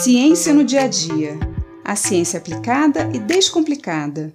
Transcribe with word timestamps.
Ciência 0.00 0.54
no 0.54 0.62
dia 0.62 0.82
a 0.82 0.86
dia. 0.86 1.32
A 1.84 1.96
ciência 1.96 2.38
aplicada 2.38 3.10
e 3.12 3.18
descomplicada. 3.18 4.32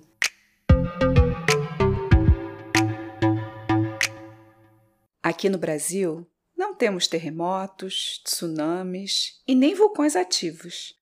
Aqui 5.24 5.48
no 5.48 5.58
Brasil, 5.58 6.30
não 6.58 6.76
temos 6.76 7.08
terremotos, 7.08 8.20
tsunamis 8.26 9.42
e 9.48 9.56
nem 9.56 9.74
vulcões 9.74 10.18
ativos. 10.18 11.00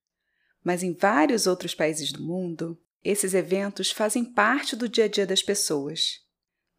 Mas 0.63 0.83
em 0.83 0.93
vários 0.93 1.47
outros 1.47 1.73
países 1.73 2.11
do 2.11 2.21
mundo, 2.21 2.79
esses 3.03 3.33
eventos 3.33 3.89
fazem 3.89 4.23
parte 4.23 4.75
do 4.75 4.87
dia 4.87 5.05
a 5.05 5.07
dia 5.07 5.25
das 5.25 5.41
pessoas. 5.41 6.19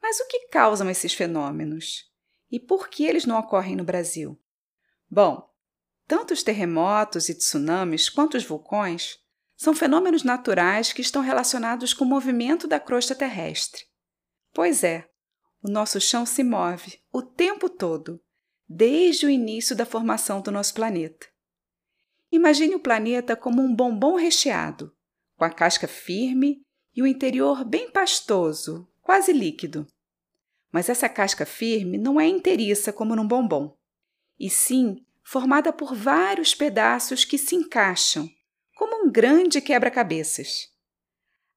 Mas 0.01 0.21
o 0.21 0.29
que 0.29 0.47
causam 0.47 0.89
esses 0.89 1.13
fenômenos? 1.15 2.09
E 2.49 2.61
por 2.61 2.89
que 2.89 3.05
eles 3.05 3.27
não 3.27 3.41
ocorrem 3.41 3.75
no 3.75 3.83
Brasil? 3.83 4.39
Bom, 5.11 5.52
tanto 6.13 6.35
os 6.35 6.43
terremotos 6.43 7.31
e 7.31 7.35
tsunamis 7.35 8.11
quanto 8.11 8.37
os 8.37 8.45
vulcões 8.45 9.17
são 9.57 9.75
fenômenos 9.75 10.23
naturais 10.23 10.93
que 10.93 11.01
estão 11.01 11.23
relacionados 11.23 11.95
com 11.95 12.05
o 12.05 12.07
movimento 12.07 12.69
da 12.69 12.79
crosta 12.79 13.15
terrestre. 13.15 13.87
Pois 14.53 14.85
é, 14.85 15.09
o 15.63 15.71
nosso 15.71 15.99
chão 15.99 16.27
se 16.27 16.45
move 16.45 17.01
o 17.11 17.23
tempo 17.23 17.67
todo, 17.67 18.23
desde 18.69 19.25
o 19.25 19.31
início 19.31 19.75
da 19.75 19.87
formação 19.87 20.43
do 20.43 20.51
nosso 20.51 20.75
planeta. 20.75 21.27
Imagine 22.31 22.75
o 22.75 22.81
planeta 22.81 23.35
como 23.35 23.63
um 23.63 23.75
bombom 23.75 24.15
recheado, 24.15 24.95
com 25.39 25.47
a 25.47 25.51
casca 25.51 25.89
firme 25.89 26.61
e 26.95 27.01
o 27.01 27.07
interior 27.07 27.65
bem 27.65 27.91
pastoso, 27.91 28.87
quase 29.01 29.33
líquido. 29.33 29.87
Mas 30.71 30.91
essa 30.91 31.09
casca 31.09 31.47
firme 31.47 31.97
não 31.97 32.21
é 32.21 32.29
inteiriça 32.29 32.93
como 32.93 33.17
num 33.17 33.27
bombom, 33.27 33.75
e 34.39 34.51
sim 34.51 35.03
formada 35.25 35.73
por 35.73 35.95
vários 35.95 36.55
pedaços 36.55 37.25
que 37.25 37.39
se 37.39 37.55
encaixam, 37.55 38.29
como 38.77 39.05
um 39.05 39.11
grande 39.11 39.61
quebra-cabeças. 39.61 40.69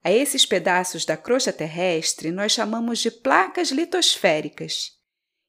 A 0.04 0.12
esses 0.12 0.46
pedaços 0.46 1.04
da 1.04 1.18
crosta 1.18 1.52
terrestre 1.52 2.32
nós 2.32 2.52
chamamos 2.52 3.00
de 3.00 3.10
placas 3.10 3.72
litosféricas, 3.72 4.92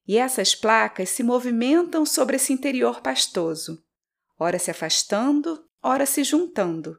e 0.09 0.17
essas 0.17 0.55
placas 0.55 1.11
se 1.11 1.23
movimentam 1.23 2.07
sobre 2.07 2.37
esse 2.37 2.53
interior 2.53 3.01
pastoso, 3.01 3.85
ora 4.39 4.59
se 4.59 4.71
afastando, 4.71 5.63
ora 5.83 6.07
se 6.07 6.23
juntando. 6.25 6.99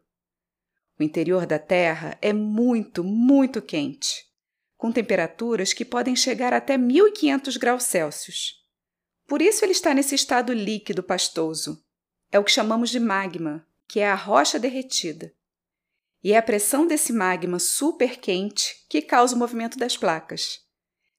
O 0.99 1.03
interior 1.03 1.45
da 1.45 1.59
Terra 1.59 2.17
é 2.21 2.33
muito, 2.33 3.03
muito 3.03 3.61
quente, 3.61 4.25
com 4.75 4.91
temperaturas 4.91 5.73
que 5.73 5.85
podem 5.85 6.15
chegar 6.15 6.53
até 6.53 6.77
1500 6.77 7.57
graus 7.57 7.83
Celsius. 7.83 8.66
Por 9.27 9.41
isso 9.41 9.65
ele 9.65 9.73
está 9.73 9.93
nesse 9.93 10.15
estado 10.15 10.53
líquido 10.53 11.03
pastoso. 11.03 11.83
É 12.31 12.39
o 12.39 12.43
que 12.43 12.51
chamamos 12.51 12.89
de 12.89 12.99
magma, 12.99 13.67
que 13.87 13.99
é 13.99 14.09
a 14.09 14.15
rocha 14.15 14.57
derretida. 14.57 15.33
E 16.23 16.31
é 16.31 16.37
a 16.37 16.41
pressão 16.41 16.87
desse 16.87 17.11
magma 17.11 17.59
super 17.59 18.17
quente 18.19 18.85
que 18.89 19.01
causa 19.01 19.35
o 19.35 19.37
movimento 19.37 19.77
das 19.77 19.97
placas. 19.97 20.61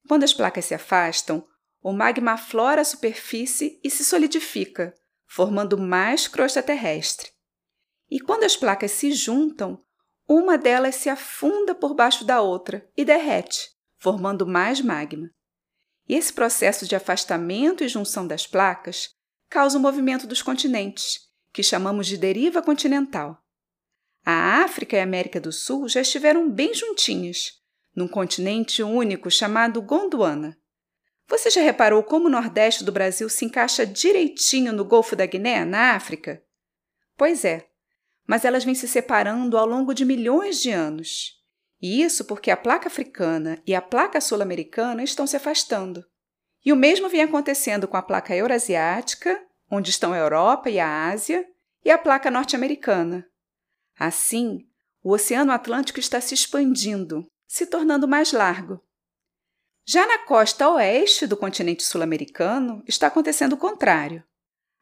Quando 0.08 0.24
as 0.24 0.32
placas 0.32 0.64
se 0.64 0.74
afastam, 0.74 1.46
o 1.82 1.92
magma 1.92 2.32
aflora 2.32 2.80
a 2.80 2.84
superfície 2.84 3.78
e 3.84 3.90
se 3.90 4.04
solidifica, 4.04 4.94
formando 5.26 5.78
mais 5.78 6.26
crosta 6.26 6.62
terrestre. 6.62 7.30
E 8.10 8.18
quando 8.18 8.44
as 8.44 8.56
placas 8.56 8.90
se 8.92 9.12
juntam, 9.12 9.82
uma 10.26 10.56
delas 10.56 10.94
se 10.94 11.10
afunda 11.10 11.74
por 11.74 11.94
baixo 11.94 12.24
da 12.24 12.40
outra 12.40 12.88
e 12.96 13.04
derrete, 13.04 13.70
formando 13.98 14.46
mais 14.46 14.80
magma. 14.80 15.30
E 16.08 16.14
esse 16.14 16.32
processo 16.32 16.86
de 16.86 16.96
afastamento 16.96 17.84
e 17.84 17.88
junção 17.88 18.26
das 18.26 18.46
placas 18.46 19.10
causa 19.48 19.76
o 19.76 19.80
movimento 19.80 20.26
dos 20.26 20.40
continentes, 20.40 21.28
que 21.52 21.62
chamamos 21.62 22.06
de 22.06 22.16
deriva 22.16 22.62
continental. 22.62 23.42
A 24.24 24.62
África 24.62 24.96
e 24.96 25.00
a 25.00 25.02
América 25.02 25.40
do 25.40 25.52
Sul 25.52 25.88
já 25.88 26.00
estiveram 26.00 26.50
bem 26.50 26.74
juntinhas, 26.74 27.60
num 27.94 28.08
continente 28.08 28.82
único 28.82 29.30
chamado 29.30 29.82
Gondwana. 29.82 30.58
Você 31.26 31.50
já 31.50 31.60
reparou 31.60 32.02
como 32.02 32.26
o 32.26 32.30
Nordeste 32.30 32.84
do 32.84 32.92
Brasil 32.92 33.28
se 33.28 33.44
encaixa 33.44 33.86
direitinho 33.86 34.72
no 34.72 34.84
Golfo 34.84 35.14
da 35.14 35.26
Guiné, 35.26 35.64
na 35.64 35.94
África? 35.94 36.42
Pois 37.16 37.44
é, 37.44 37.68
mas 38.26 38.44
elas 38.44 38.64
vêm 38.64 38.74
se 38.74 38.88
separando 38.88 39.58
ao 39.58 39.66
longo 39.66 39.92
de 39.92 40.04
milhões 40.04 40.60
de 40.60 40.70
anos. 40.70 41.37
E 41.80 42.02
isso 42.02 42.24
porque 42.24 42.50
a 42.50 42.56
placa 42.56 42.88
africana 42.88 43.62
e 43.66 43.74
a 43.74 43.80
placa 43.80 44.20
sul-americana 44.20 45.02
estão 45.02 45.26
se 45.26 45.36
afastando. 45.36 46.04
E 46.64 46.72
o 46.72 46.76
mesmo 46.76 47.08
vem 47.08 47.22
acontecendo 47.22 47.86
com 47.86 47.96
a 47.96 48.02
placa 48.02 48.34
eurasiática, 48.34 49.40
onde 49.70 49.90
estão 49.90 50.12
a 50.12 50.18
Europa 50.18 50.68
e 50.68 50.80
a 50.80 51.08
Ásia, 51.08 51.46
e 51.84 51.90
a 51.90 51.96
placa 51.96 52.30
norte-americana. 52.30 53.24
Assim, 53.98 54.66
o 55.02 55.12
Oceano 55.12 55.52
Atlântico 55.52 56.00
está 56.00 56.20
se 56.20 56.34
expandindo, 56.34 57.26
se 57.46 57.64
tornando 57.66 58.08
mais 58.08 58.32
largo. 58.32 58.82
Já 59.86 60.06
na 60.06 60.18
costa 60.18 60.68
oeste 60.68 61.26
do 61.26 61.36
continente 61.36 61.82
sul-americano, 61.84 62.82
está 62.86 63.06
acontecendo 63.06 63.54
o 63.54 63.56
contrário. 63.56 64.22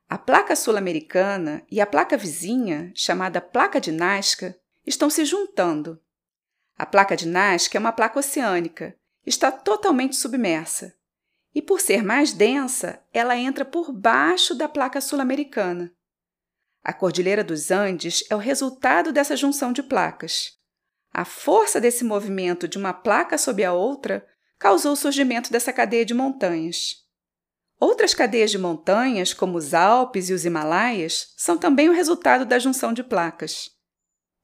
A 0.09 0.17
placa 0.17 0.57
sul-americana 0.57 1.65
e 1.71 1.81
a 1.81 1.87
placa 1.87 2.17
vizinha, 2.17 2.91
chamada 2.95 3.41
placa 3.41 3.81
de 3.81 3.93
Nazca, 3.93 4.59
estão 4.85 5.11
se 5.11 5.25
juntando 5.25 6.01
a 6.77 6.85
placa 6.85 7.17
de 7.17 7.27
Nazca 7.27 7.79
é 7.79 7.81
uma 7.81 7.93
placa 7.93 8.19
oceânica, 8.19 8.95
está 9.25 9.51
totalmente 9.51 10.15
submersa. 10.15 10.95
E 11.55 11.63
por 11.63 11.81
ser 11.81 12.05
mais 12.05 12.35
densa, 12.35 13.03
ela 13.13 13.37
entra 13.37 13.65
por 13.65 13.91
baixo 13.91 14.55
da 14.55 14.69
placa 14.69 15.01
sul-americana. 15.01 15.91
A 16.85 16.93
Cordilheira 16.93 17.43
dos 17.43 17.71
Andes 17.71 18.23
é 18.29 18.37
o 18.37 18.39
resultado 18.39 19.11
dessa 19.11 19.35
junção 19.35 19.73
de 19.73 19.83
placas. 19.83 20.53
A 21.11 21.25
força 21.25 21.81
desse 21.81 22.05
movimento 22.05 22.69
de 22.69 22.77
uma 22.77 22.93
placa 22.93 23.39
sob 23.39 23.65
a 23.65 23.73
outra 23.73 24.27
causou 24.59 24.93
o 24.93 24.97
surgimento 24.97 25.51
dessa 25.51 25.73
cadeia 25.73 26.05
de 26.05 26.13
montanhas. 26.13 27.07
Outras 27.81 28.15
cadeias 28.15 28.51
de 28.51 28.59
montanhas, 28.59 29.33
como 29.33 29.57
os 29.57 29.73
Alpes 29.75 30.29
e 30.29 30.35
os 30.35 30.45
Himalaias, 30.45 31.33
são 31.37 31.57
também 31.57 31.89
o 31.89 31.93
resultado 31.93 32.45
da 32.45 32.59
junção 32.59 32.93
de 32.93 33.03
placas. 33.03 33.71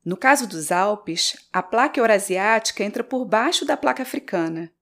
No 0.05 0.17
caso 0.17 0.49
dos 0.49 0.73
Alpes, 0.73 1.37
a 1.53 1.63
placa 1.63 2.01
eurasiática 2.01 2.83
entra 2.83 3.05
por 3.05 3.25
baixo 3.25 3.65
da 3.65 3.77
placa 3.77 4.03
africana. 4.03 4.73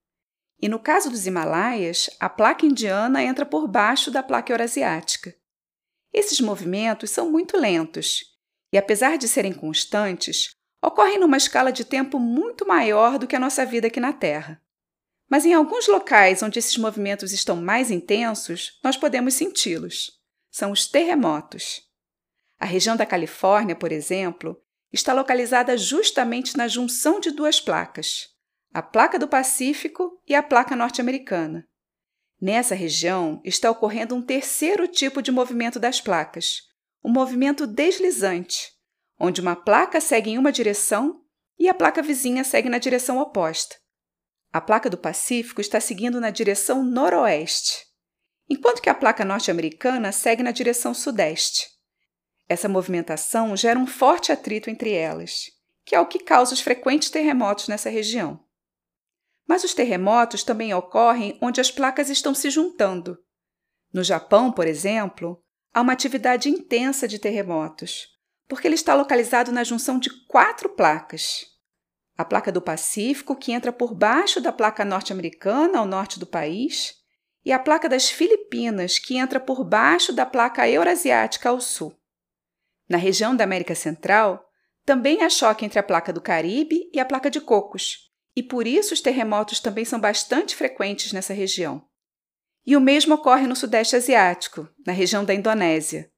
E 0.59 0.67
no 0.67 0.79
caso 0.79 1.09
dos 1.09 1.27
Himalaias, 1.27 2.09
a 2.19 2.27
placa 2.27 2.65
indiana 2.65 3.23
entra 3.23 3.45
por 3.45 3.67
baixo 3.67 4.09
da 4.09 4.23
placa 4.23 4.51
eurasiática. 4.51 5.35
Esses 6.11 6.41
movimentos 6.41 7.11
são 7.11 7.31
muito 7.31 7.57
lentos 7.57 8.37
e, 8.73 8.77
apesar 8.77 9.17
de 9.17 9.27
serem 9.27 9.53
constantes, 9.53 10.55
ocorrem 10.81 11.19
numa 11.19 11.37
escala 11.37 11.71
de 11.71 11.85
tempo 11.85 12.19
muito 12.19 12.67
maior 12.67 13.19
do 13.19 13.27
que 13.27 13.35
a 13.35 13.39
nossa 13.39 13.65
vida 13.65 13.87
aqui 13.87 13.99
na 13.99 14.13
Terra. 14.13 14.61
Mas 15.29 15.45
em 15.45 15.53
alguns 15.53 15.87
locais 15.87 16.41
onde 16.43 16.59
esses 16.59 16.77
movimentos 16.77 17.31
estão 17.31 17.55
mais 17.55 17.91
intensos, 17.91 18.79
nós 18.83 18.97
podemos 18.97 19.35
senti-los. 19.35 20.19
São 20.49 20.71
os 20.71 20.87
terremotos. 20.87 21.89
A 22.59 22.65
região 22.65 22.97
da 22.97 23.05
Califórnia, 23.05 23.75
por 23.75 23.91
exemplo, 23.91 24.61
está 24.91 25.13
localizada 25.13 25.77
justamente 25.77 26.57
na 26.57 26.67
junção 26.67 27.19
de 27.19 27.31
duas 27.31 27.59
placas, 27.59 28.27
a 28.73 28.81
placa 28.81 29.17
do 29.17 29.27
Pacífico 29.27 30.21
e 30.27 30.35
a 30.35 30.43
placa 30.43 30.75
norte-americana. 30.75 31.65
Nessa 32.41 32.73
região 32.73 33.41
está 33.45 33.69
ocorrendo 33.69 34.15
um 34.15 34.21
terceiro 34.21 34.87
tipo 34.87 35.21
de 35.21 35.31
movimento 35.31 35.79
das 35.79 36.01
placas, 36.01 36.61
o 37.03 37.09
um 37.09 37.11
movimento 37.11 37.67
deslizante, 37.67 38.71
onde 39.19 39.39
uma 39.39 39.55
placa 39.55 40.01
segue 40.01 40.31
em 40.31 40.37
uma 40.37 40.51
direção 40.51 41.21
e 41.59 41.69
a 41.69 41.73
placa 41.73 42.01
vizinha 42.01 42.43
segue 42.43 42.69
na 42.69 42.79
direção 42.79 43.19
oposta. 43.19 43.75
A 44.51 44.59
placa 44.59 44.89
do 44.89 44.97
Pacífico 44.97 45.61
está 45.61 45.79
seguindo 45.79 46.19
na 46.19 46.29
direção 46.29 46.83
noroeste, 46.83 47.85
enquanto 48.49 48.81
que 48.81 48.89
a 48.89 48.95
placa 48.95 49.23
norte-americana 49.23 50.11
segue 50.11 50.43
na 50.43 50.51
direção 50.51 50.93
sudeste. 50.93 51.67
Essa 52.51 52.67
movimentação 52.67 53.55
gera 53.55 53.79
um 53.79 53.87
forte 53.87 54.29
atrito 54.29 54.69
entre 54.69 54.91
elas, 54.91 55.45
que 55.85 55.95
é 55.95 55.99
o 56.01 56.05
que 56.05 56.19
causa 56.19 56.53
os 56.53 56.59
frequentes 56.59 57.09
terremotos 57.09 57.69
nessa 57.69 57.89
região. 57.89 58.43
Mas 59.47 59.63
os 59.63 59.73
terremotos 59.73 60.43
também 60.43 60.73
ocorrem 60.73 61.39
onde 61.41 61.61
as 61.61 61.71
placas 61.71 62.09
estão 62.09 62.35
se 62.35 62.49
juntando. 62.49 63.17
No 63.93 64.03
Japão, 64.03 64.51
por 64.51 64.67
exemplo, 64.67 65.41
há 65.73 65.79
uma 65.79 65.93
atividade 65.93 66.49
intensa 66.49 67.07
de 67.07 67.19
terremotos, 67.19 68.09
porque 68.49 68.67
ele 68.67 68.75
está 68.75 68.95
localizado 68.95 69.49
na 69.53 69.63
junção 69.63 69.97
de 69.97 70.09
quatro 70.25 70.67
placas. 70.67 71.45
A 72.17 72.25
placa 72.25 72.51
do 72.51 72.61
Pacífico, 72.61 73.33
que 73.33 73.53
entra 73.53 73.71
por 73.71 73.95
baixo 73.95 74.41
da 74.41 74.51
placa 74.51 74.83
norte-americana 74.83 75.79
ao 75.79 75.85
norte 75.85 76.19
do 76.19 76.27
país, 76.27 76.95
e 77.45 77.53
a 77.53 77.59
placa 77.59 77.87
das 77.87 78.09
Filipinas, 78.09 78.99
que 78.99 79.15
entra 79.15 79.39
por 79.39 79.63
baixo 79.63 80.11
da 80.11 80.25
placa 80.25 80.67
eurasiática 80.67 81.47
ao 81.47 81.61
sul. 81.61 81.97
Na 82.91 82.97
região 82.97 83.33
da 83.33 83.45
América 83.45 83.73
Central, 83.73 84.45
também 84.85 85.23
há 85.23 85.29
choque 85.29 85.63
entre 85.63 85.79
a 85.79 85.83
placa 85.83 86.11
do 86.11 86.19
Caribe 86.19 86.89
e 86.91 86.99
a 86.99 87.05
placa 87.05 87.31
de 87.31 87.39
Cocos, 87.39 88.11
e 88.35 88.43
por 88.43 88.67
isso 88.67 88.93
os 88.93 88.99
terremotos 88.99 89.61
também 89.61 89.85
são 89.85 89.97
bastante 89.97 90.57
frequentes 90.57 91.13
nessa 91.13 91.33
região. 91.33 91.81
E 92.65 92.75
o 92.75 92.81
mesmo 92.81 93.15
ocorre 93.15 93.47
no 93.47 93.55
Sudeste 93.55 93.95
Asiático, 93.95 94.67
na 94.85 94.91
região 94.91 95.23
da 95.23 95.33
Indonésia, 95.33 96.11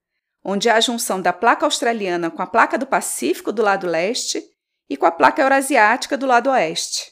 onde 0.43 0.67
há 0.67 0.77
a 0.77 0.81
junção 0.81 1.21
da 1.21 1.31
placa 1.31 1.63
australiana 1.63 2.31
com 2.31 2.41
a 2.41 2.47
placa 2.47 2.75
do 2.75 2.87
Pacífico 2.87 3.51
do 3.51 3.61
lado 3.61 3.85
leste 3.85 4.43
e 4.89 4.97
com 4.97 5.05
a 5.05 5.11
placa 5.11 5.43
eurasiática 5.43 6.17
do 6.17 6.25
lado 6.25 6.49
oeste. 6.49 7.11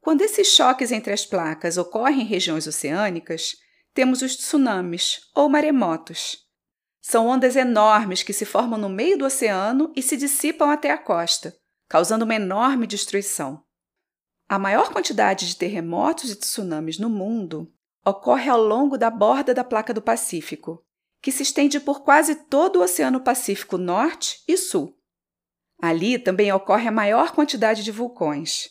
Quando 0.00 0.20
esses 0.20 0.46
choques 0.46 0.92
entre 0.92 1.12
as 1.12 1.26
placas 1.26 1.76
ocorrem 1.76 2.20
em 2.20 2.24
regiões 2.24 2.68
oceânicas, 2.68 3.56
temos 3.92 4.22
os 4.22 4.36
tsunamis 4.36 5.22
ou 5.34 5.48
maremotos. 5.48 6.48
São 7.00 7.26
ondas 7.26 7.56
enormes 7.56 8.22
que 8.22 8.32
se 8.32 8.44
formam 8.44 8.78
no 8.78 8.88
meio 8.88 9.16
do 9.16 9.24
oceano 9.24 9.92
e 9.96 10.02
se 10.02 10.16
dissipam 10.16 10.70
até 10.70 10.90
a 10.90 10.98
costa, 10.98 11.56
causando 11.88 12.24
uma 12.24 12.34
enorme 12.34 12.86
destruição. 12.86 13.62
A 14.48 14.58
maior 14.58 14.92
quantidade 14.92 15.46
de 15.46 15.56
terremotos 15.56 16.30
e 16.30 16.36
tsunamis 16.36 16.98
no 16.98 17.08
mundo 17.08 17.72
ocorre 18.04 18.50
ao 18.50 18.60
longo 18.60 18.98
da 18.98 19.10
borda 19.10 19.54
da 19.54 19.64
placa 19.64 19.94
do 19.94 20.02
Pacífico, 20.02 20.84
que 21.22 21.30
se 21.30 21.42
estende 21.42 21.78
por 21.78 22.02
quase 22.02 22.34
todo 22.34 22.76
o 22.76 22.82
Oceano 22.82 23.20
Pacífico 23.20 23.78
Norte 23.78 24.42
e 24.48 24.56
Sul. 24.56 24.96
Ali 25.80 26.18
também 26.18 26.52
ocorre 26.52 26.88
a 26.88 26.92
maior 26.92 27.32
quantidade 27.32 27.82
de 27.82 27.92
vulcões, 27.92 28.68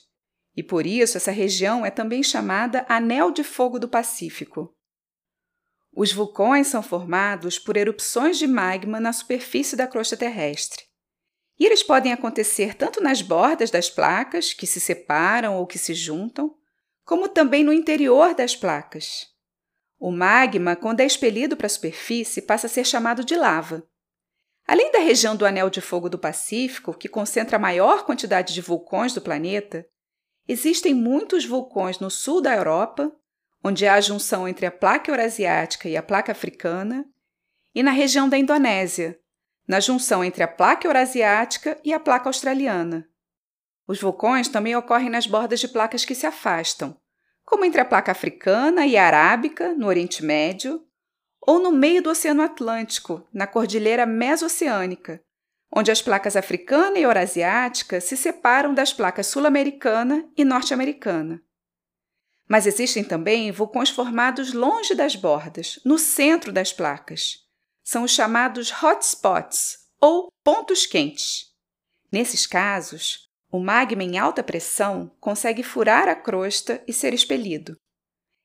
e 0.56 0.64
por 0.64 0.86
isso 0.86 1.18
essa 1.18 1.32
região 1.32 1.86
é 1.86 1.90
também 1.90 2.22
chamada 2.22 2.86
Anel 2.90 3.32
de 3.32 3.44
Fogo 3.44 3.80
do 3.80 3.88
Pacífico. 3.88 4.76
Os 5.96 6.12
vulcões 6.12 6.68
são 6.68 6.82
formados 6.82 7.58
por 7.58 7.76
erupções 7.76 8.38
de 8.38 8.48
magma 8.48 9.00
na 9.00 9.12
superfície 9.12 9.76
da 9.76 9.88
crosta 9.88 10.16
terrestre. 10.16 10.84
E 11.60 11.66
eles 11.66 11.84
podem 11.84 12.14
acontecer 12.14 12.74
tanto 12.74 13.02
nas 13.02 13.22
bordas 13.22 13.70
das 13.70 13.90
placas, 13.90 14.54
que 14.54 14.66
se 14.66 14.80
separam 14.80 15.58
ou 15.58 15.68
que 15.68 15.78
se 15.78 15.94
juntam, 15.94 16.56
como 17.04 17.28
também 17.28 17.64
no 17.64 17.74
interior 17.74 18.34
das 18.34 18.56
placas. 18.56 19.28
O 20.00 20.12
magma, 20.12 20.78
quando 20.78 21.02
é 21.02 21.06
expelido 21.06 21.58
para 21.58 21.68
a 21.68 21.70
superfície, 21.70 22.42
passa 22.42 22.68
a 22.68 22.70
ser 22.70 22.86
chamado 22.86 23.26
de 23.26 23.36
lava. 23.36 23.84
Além 24.66 24.92
da 24.92 25.00
região 25.00 25.36
do 25.36 25.46
Anel 25.46 25.70
de 25.70 25.82
Fogo 25.82 26.08
do 26.08 26.18
Pacífico, 26.18 26.94
que 26.94 27.10
concentra 27.10 27.58
a 27.58 27.60
maior 27.60 28.06
quantidade 28.06 28.54
de 28.54 28.62
vulcões 28.62 29.14
do 29.14 29.20
planeta, 29.20 29.86
existem 30.48 30.94
muitos 30.94 31.44
vulcões 31.44 32.00
no 32.00 32.10
sul 32.10 32.40
da 32.40 32.56
Europa, 32.56 33.12
onde 33.64 33.88
há 33.88 33.96
a 33.96 34.02
junção 34.02 34.48
entre 34.48 34.66
a 34.66 34.72
placa 34.72 35.12
eurasiática 35.12 35.90
e 35.90 35.98
a 35.98 36.04
placa 36.04 36.32
africana, 36.32 37.06
e 37.74 37.84
na 37.84 37.92
região 37.92 38.28
da 38.28 38.38
Indonésia, 38.38 39.20
na 39.68 39.80
junção 39.80 40.24
entre 40.24 40.42
a 40.42 40.48
placa 40.48 40.88
eurasiática 40.88 41.80
e 41.84 41.94
a 41.94 42.00
placa 42.00 42.30
australiana. 42.30 43.08
Os 43.88 44.02
vulcões 44.02 44.48
também 44.48 44.76
ocorrem 44.76 45.10
nas 45.10 45.28
bordas 45.28 45.60
de 45.60 45.68
placas 45.68 46.06
que 46.06 46.16
se 46.16 46.26
afastam, 46.26 47.00
como 47.46 47.66
entre 47.66 47.82
a 47.82 47.86
placa 47.86 48.12
africana 48.12 48.86
e 48.86 48.96
arábica, 48.96 49.74
no 49.74 49.88
Oriente 49.88 50.24
Médio, 50.24 50.86
ou 51.42 51.60
no 51.60 51.72
meio 51.72 52.02
do 52.02 52.10
Oceano 52.10 52.44
Atlântico, 52.44 53.28
na 53.34 53.48
Cordilheira 53.48 54.06
Mesoceânica, 54.06 55.22
onde 55.76 55.92
as 55.92 56.02
placas 56.02 56.36
africana 56.36 56.98
e 57.00 57.04
eurasiática 57.04 58.00
se 58.02 58.16
separam 58.16 58.74
das 58.74 58.94
placas 58.94 59.28
sul-americana 59.28 60.28
e 60.38 60.44
norte-americana. 60.44 61.42
Mas 62.50 62.66
existem 62.66 63.04
também 63.04 63.52
vulcões 63.52 63.92
formados 63.92 64.54
longe 64.54 64.96
das 64.96 65.16
bordas, 65.16 65.80
no 65.86 66.00
centro 66.00 66.52
das 66.52 66.74
placas. 66.74 67.46
São 67.84 68.04
os 68.04 68.12
chamados 68.12 68.72
hotspots, 68.72 69.88
ou 70.02 70.30
pontos 70.44 70.86
quentes. 70.86 71.54
Nesses 72.12 72.48
casos, 72.48 73.30
o 73.52 73.60
magma 73.60 74.04
em 74.04 74.18
alta 74.18 74.44
pressão 74.44 75.16
consegue 75.20 75.62
furar 75.62 76.08
a 76.08 76.16
crosta 76.16 76.84
e 76.88 76.94
ser 76.94 77.14
expelido. 77.14 77.76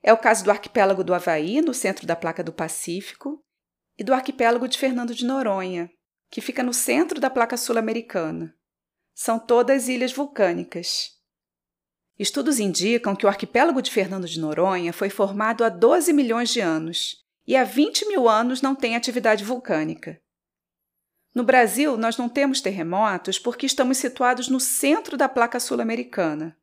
É 0.02 0.12
o 0.12 0.18
caso 0.18 0.44
do 0.44 0.50
arquipélago 0.50 1.02
do 1.02 1.14
Havaí, 1.14 1.62
no 1.62 1.72
centro 1.72 2.06
da 2.06 2.14
placa 2.14 2.44
do 2.44 2.52
Pacífico, 2.52 3.40
e 3.96 4.04
do 4.04 4.12
arquipélago 4.12 4.68
de 4.68 4.76
Fernando 4.76 5.14
de 5.14 5.24
Noronha, 5.24 5.90
que 6.30 6.42
fica 6.42 6.62
no 6.62 6.74
centro 6.74 7.20
da 7.20 7.30
placa 7.30 7.56
sul-americana. 7.56 8.54
São 9.14 9.38
todas 9.38 9.88
ilhas 9.88 10.12
vulcânicas. 10.12 11.13
Estudos 12.18 12.60
indicam 12.60 13.16
que 13.16 13.26
o 13.26 13.28
arquipélago 13.28 13.82
de 13.82 13.90
Fernando 13.90 14.28
de 14.28 14.38
Noronha 14.38 14.92
foi 14.92 15.10
formado 15.10 15.64
há 15.64 15.68
12 15.68 16.12
milhões 16.12 16.50
de 16.50 16.60
anos 16.60 17.24
e 17.46 17.56
há 17.56 17.64
20 17.64 18.06
mil 18.06 18.28
anos 18.28 18.62
não 18.62 18.74
tem 18.74 18.94
atividade 18.94 19.42
vulcânica. 19.42 20.20
No 21.34 21.42
Brasil, 21.42 21.96
nós 21.96 22.16
não 22.16 22.28
temos 22.28 22.60
terremotos 22.60 23.40
porque 23.40 23.66
estamos 23.66 23.98
situados 23.98 24.48
no 24.48 24.60
centro 24.60 25.16
da 25.16 25.28
placa 25.28 25.58
sul-americana. 25.58 26.56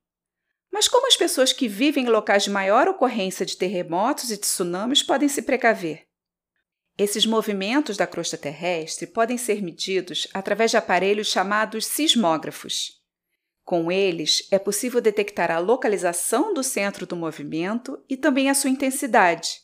Mas 0.72 0.88
como 0.88 1.06
as 1.06 1.18
pessoas 1.18 1.52
que 1.52 1.68
vivem 1.68 2.06
em 2.06 2.10
locais 2.10 2.44
de 2.44 2.50
maior 2.50 2.88
ocorrência 2.88 3.46
de 3.46 3.58
terremotos 3.58 4.32
e 4.32 4.38
tsunamis 4.38 5.04
podem 5.04 5.28
se 5.28 5.42
precaver? 5.42 6.08
Esses 6.98 7.26
movimentos 7.26 7.98
da 7.98 8.08
crosta 8.08 8.38
terrestre 8.38 9.06
podem 9.06 9.38
ser 9.38 9.62
medidos 9.62 10.30
através 10.34 10.72
de 10.72 10.78
aparelhos 10.78 11.28
chamados 11.28 11.86
sismógrafos. 11.86 13.01
Com 13.72 13.90
eles, 13.90 14.46
é 14.52 14.60
possível 14.60 15.00
detectar 15.00 15.50
a 15.50 15.58
localização 15.58 16.54
do 16.54 16.62
centro 16.62 17.06
do 17.06 17.16
movimento 17.16 18.04
e 18.10 18.18
também 18.18 18.50
a 18.50 18.54
sua 18.54 18.70
intensidade, 18.70 19.62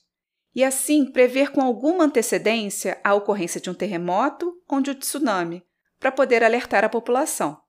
e 0.56 0.64
assim 0.64 1.12
prever 1.12 1.52
com 1.52 1.60
alguma 1.60 2.06
antecedência 2.06 3.02
a 3.04 3.14
ocorrência 3.14 3.60
de 3.60 3.70
um 3.70 3.74
terremoto 3.74 4.64
ou 4.66 4.80
de 4.80 4.92
um 4.92 4.94
tsunami, 4.94 5.62
para 6.00 6.10
poder 6.10 6.42
alertar 6.42 6.86
a 6.86 6.90
população. 6.90 7.62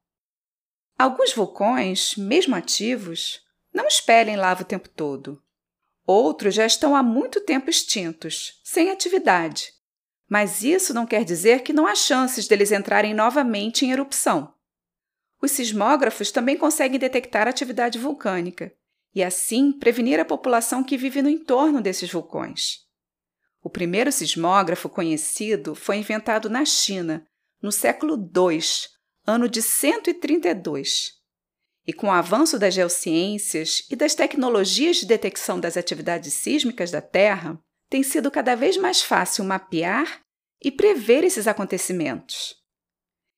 Alguns 0.96 1.32
vulcões, 1.32 2.14
mesmo 2.14 2.54
ativos, 2.54 3.40
não 3.74 3.88
expelem 3.88 4.36
lava 4.36 4.62
o 4.62 4.64
tempo 4.64 4.88
todo. 4.88 5.42
Outros 6.06 6.54
já 6.54 6.64
estão 6.64 6.94
há 6.94 7.02
muito 7.02 7.40
tempo 7.40 7.68
extintos, 7.68 8.60
sem 8.62 8.92
atividade. 8.92 9.72
Mas 10.28 10.62
isso 10.62 10.94
não 10.94 11.04
quer 11.04 11.24
dizer 11.24 11.64
que 11.64 11.72
não 11.72 11.84
há 11.84 11.96
chances 11.96 12.46
deles 12.46 12.70
entrarem 12.70 13.12
novamente 13.12 13.84
em 13.84 13.90
erupção. 13.90 14.54
Os 15.40 15.52
sismógrafos 15.52 16.30
também 16.30 16.56
conseguem 16.56 16.98
detectar 16.98 17.46
atividade 17.46 17.98
vulcânica 17.98 18.72
e 19.14 19.22
assim 19.22 19.72
prevenir 19.72 20.20
a 20.20 20.24
população 20.24 20.82
que 20.82 20.96
vive 20.96 21.22
no 21.22 21.28
entorno 21.28 21.80
desses 21.80 22.10
vulcões. 22.10 22.86
O 23.62 23.70
primeiro 23.70 24.10
sismógrafo 24.12 24.88
conhecido 24.88 25.74
foi 25.74 25.96
inventado 25.96 26.48
na 26.48 26.64
China, 26.64 27.26
no 27.60 27.72
século 27.72 28.14
II, 28.14 28.60
ano 29.26 29.48
de 29.48 29.60
132. 29.60 31.18
E 31.86 31.92
com 31.92 32.08
o 32.08 32.12
avanço 32.12 32.58
das 32.58 32.74
geociências 32.74 33.82
e 33.90 33.96
das 33.96 34.14
tecnologias 34.14 34.98
de 34.98 35.06
detecção 35.06 35.58
das 35.58 35.76
atividades 35.76 36.34
sísmicas 36.34 36.90
da 36.90 37.00
Terra, 37.00 37.58
tem 37.88 38.02
sido 38.02 38.30
cada 38.30 38.54
vez 38.54 38.76
mais 38.76 39.02
fácil 39.02 39.44
mapear 39.44 40.20
e 40.62 40.70
prever 40.70 41.24
esses 41.24 41.46
acontecimentos. 41.46 42.57